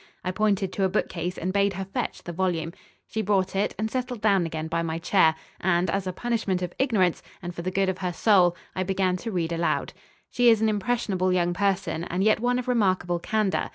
[0.25, 2.73] I pointed to a bookcase and bade her fetch the volume.
[3.05, 6.73] She brought it and settled down again by my chair, and, as a punishment of
[6.79, 9.93] ignorance, and for the good of her soul, I began to read aloud.
[10.31, 13.69] She is an impressionable young person and yet one of remarkable candour.